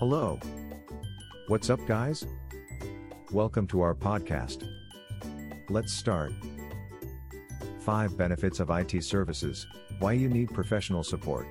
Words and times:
Hello. 0.00 0.40
What's 1.48 1.68
up, 1.68 1.78
guys? 1.86 2.24
Welcome 3.32 3.66
to 3.66 3.82
our 3.82 3.94
podcast. 3.94 4.66
Let's 5.68 5.92
start. 5.92 6.32
5 7.80 8.16
Benefits 8.16 8.60
of 8.60 8.70
IT 8.70 9.04
Services 9.04 9.66
Why 9.98 10.12
you 10.12 10.30
need 10.30 10.54
professional 10.54 11.04
support. 11.04 11.48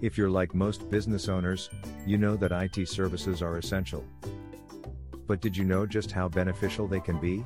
If 0.00 0.16
you're 0.16 0.30
like 0.30 0.54
most 0.54 0.88
business 0.90 1.28
owners, 1.28 1.70
you 2.06 2.18
know 2.18 2.36
that 2.36 2.52
IT 2.52 2.86
services 2.88 3.42
are 3.42 3.58
essential. 3.58 4.04
But 5.26 5.40
did 5.40 5.56
you 5.56 5.64
know 5.64 5.86
just 5.86 6.12
how 6.12 6.28
beneficial 6.28 6.86
they 6.86 7.00
can 7.00 7.18
be? 7.18 7.44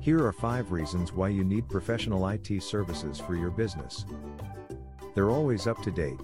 Here 0.00 0.24
are 0.24 0.32
5 0.32 0.72
reasons 0.72 1.12
why 1.12 1.28
you 1.28 1.44
need 1.44 1.68
professional 1.68 2.26
IT 2.26 2.62
services 2.62 3.20
for 3.20 3.36
your 3.36 3.50
business. 3.50 4.06
They're 5.14 5.28
always 5.28 5.66
up 5.66 5.82
to 5.82 5.90
date. 5.90 6.18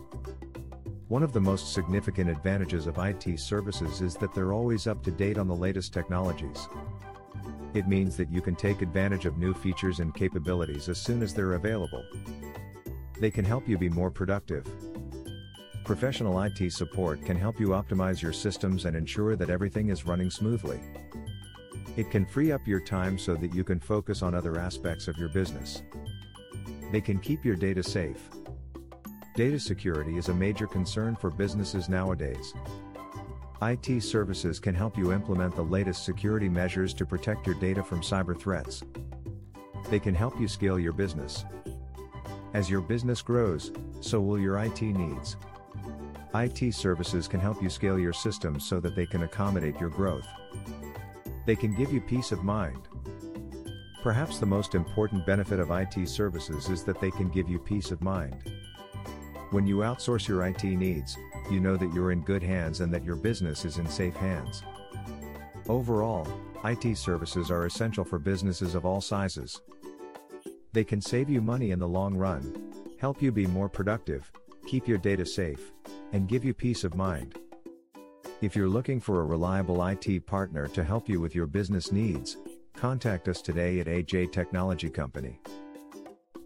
One 1.15 1.23
of 1.23 1.33
the 1.33 1.41
most 1.41 1.73
significant 1.73 2.29
advantages 2.29 2.89
of 2.89 2.99
IT 2.99 3.39
services 3.39 4.01
is 4.01 4.17
that 4.17 4.35
they're 4.35 4.53
always 4.53 4.89
up 4.89 5.01
to 5.05 5.13
date 5.13 5.39
on 5.39 5.47
the 5.47 5.55
latest 5.55 5.93
technologies. 5.93 6.69
It 7.73 7.87
means 7.87 8.17
that 8.17 8.33
you 8.33 8.41
can 8.41 8.57
take 8.57 8.83
advantage 8.83 9.25
of 9.25 9.39
new 9.39 9.55
features 9.55 10.01
and 10.01 10.13
capabilities 10.13 10.89
as 10.89 11.01
soon 11.01 11.23
as 11.23 11.33
they're 11.33 11.53
available. 11.53 12.05
They 13.21 13.31
can 13.31 13.45
help 13.45 13.69
you 13.69 13.79
be 13.79 13.89
more 13.89 14.11
productive. 14.11 14.67
Professional 15.85 16.43
IT 16.43 16.73
support 16.73 17.25
can 17.25 17.37
help 17.37 17.61
you 17.61 17.69
optimize 17.69 18.21
your 18.21 18.33
systems 18.33 18.85
and 18.85 18.97
ensure 18.97 19.37
that 19.37 19.51
everything 19.51 19.91
is 19.91 20.07
running 20.07 20.31
smoothly. 20.31 20.81
It 21.97 22.11
can 22.11 22.27
free 22.27 22.51
up 22.51 22.67
your 22.67 22.81
time 22.81 23.21
so 23.21 23.37
that 23.37 23.55
you 23.55 23.63
can 23.63 23.79
focus 23.79 24.21
on 24.21 24.35
other 24.35 24.59
aspects 24.59 25.07
of 25.07 25.17
your 25.17 25.29
business. 25.29 25.85
They 26.91 27.01
can 27.01 27.21
keep 27.21 27.45
your 27.45 27.55
data 27.55 27.85
safe. 27.85 28.29
Data 29.35 29.59
security 29.59 30.17
is 30.17 30.29
a 30.29 30.35
major 30.35 30.69
concern 30.69 31.17
for 31.17 31.29
businesses 31.29 31.89
nowadays. 31.89 32.55
IT 33.63 34.01
services 34.01 34.61
can 34.61 34.77
help 34.77 34.97
you 34.97 35.13
implement 35.13 35.57
the 35.57 35.63
latest 35.63 36.05
security 36.05 36.49
measures 36.49 36.95
to 36.95 37.05
protect 37.05 37.45
your 37.45 37.57
data 37.57 37.83
from 37.83 38.01
cyber 38.01 38.39
threats. 38.39 38.85
They 39.91 39.99
can 39.99 40.15
help 40.15 40.39
you 40.39 40.47
scale 40.47 40.79
your 40.79 40.93
business. 40.93 41.45
As 42.53 42.71
your 42.71 42.81
business 42.81 43.23
grows, 43.23 43.73
so 44.01 44.21
will 44.21 44.39
your 44.39 44.57
IT 44.59 44.81
needs. 44.83 45.37
IT 46.37 46.73
services 46.73 47.27
can 47.27 47.41
help 47.41 47.61
you 47.61 47.69
scale 47.69 47.99
your 47.99 48.13
systems 48.13 48.65
so 48.65 48.79
that 48.79 48.95
they 48.95 49.07
can 49.07 49.25
accommodate 49.25 49.81
your 49.81 49.91
growth. 49.91 50.29
They 51.45 51.57
can 51.57 51.75
give 51.75 51.93
you 51.93 52.01
peace 52.01 52.31
of 52.31 52.45
mind. 52.45 52.87
Perhaps 54.01 54.39
the 54.39 54.47
most 54.47 54.77
important 54.77 55.27
benefit 55.27 55.59
of 55.59 55.73
IT 55.73 56.09
services 56.09 56.69
is 56.69 56.85
that 56.85 57.01
they 57.01 57.11
can 57.11 57.31
give 57.31 57.49
you 57.49 57.59
peace 57.59 57.91
of 57.91 58.01
mind. 58.01 58.37
When 59.55 59.69
you 59.69 59.77
outsource 59.77 60.27
your 60.27 60.45
IT 60.47 60.65
needs, 60.65 61.17
you 61.49 61.61
know 61.61 61.77
that 61.77 61.95
you're 61.95 62.11
in 62.11 62.23
good 62.23 62.43
hands 62.43 62.81
and 62.81 62.93
that 62.93 63.05
your 63.05 63.15
business 63.15 63.65
is 63.65 63.79
in 63.79 63.87
safe 63.87 64.17
hands. 64.17 64.65
Overall, 65.69 66.27
IT 66.65 66.99
services 66.99 67.53
are 67.53 67.65
essential 67.65 68.03
for 68.03 68.19
businesses 68.19 68.75
of 68.75 68.85
all 68.85 69.01
sizes. 69.01 69.63
They 70.73 70.83
can 70.83 71.01
save 71.01 71.31
you 71.31 71.41
money 71.41 71.71
in 71.71 71.79
the 71.79 71.87
long 71.87 72.17
run, 72.17 72.73
help 72.99 73.23
you 73.23 73.31
be 73.31 73.47
more 73.47 73.69
productive, 73.69 74.29
keep 74.67 74.89
your 74.89 74.99
data 74.99 75.25
safe, 75.25 75.71
and 76.11 76.27
give 76.27 76.45
you 76.45 76.53
peace 76.53 76.83
of 76.83 76.97
mind. 76.97 77.39
If 78.41 78.57
you're 78.57 78.69
looking 78.69 78.99
for 78.99 79.21
a 79.21 79.25
reliable 79.25 79.87
IT 79.87 80.27
partner 80.27 80.67
to 80.67 80.83
help 80.83 81.09
you 81.09 81.21
with 81.21 81.33
your 81.33 81.47
business 81.47 81.93
needs, 81.93 82.39
contact 82.75 83.29
us 83.29 83.41
today 83.41 83.79
at 83.79 83.87
AJ 83.87 84.33
Technology 84.33 84.91
Company. 84.91 85.39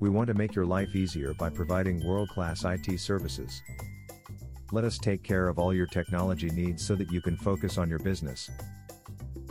We 0.00 0.10
want 0.10 0.28
to 0.28 0.34
make 0.34 0.54
your 0.54 0.66
life 0.66 0.94
easier 0.94 1.34
by 1.34 1.50
providing 1.50 2.06
world 2.06 2.28
class 2.28 2.64
IT 2.64 3.00
services. 3.00 3.62
Let 4.70 4.84
us 4.84 4.98
take 4.98 5.22
care 5.22 5.48
of 5.48 5.58
all 5.58 5.74
your 5.74 5.86
technology 5.86 6.50
needs 6.50 6.86
so 6.86 6.94
that 6.94 7.10
you 7.10 7.20
can 7.20 7.36
focus 7.36 7.78
on 7.78 7.88
your 7.88 7.98
business. 7.98 8.50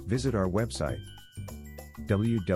Visit 0.05 0.35
our 0.35 0.47
website 0.47 1.01
www.ajtc.net. 2.05 2.55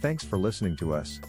Thanks 0.00 0.24
for 0.24 0.38
listening 0.38 0.76
to 0.78 0.94
us. 0.94 1.20